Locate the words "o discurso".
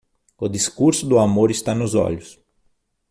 0.35-1.05